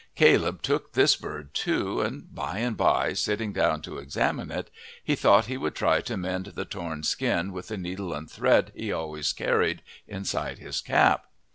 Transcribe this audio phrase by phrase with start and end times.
[0.15, 4.71] Caleb took this bird, too, and by and by, sitting down to examine it,
[5.03, 8.71] he thought he would try to mend the torn skin with the needle and thread
[8.73, 11.27] he always carried inside his cap.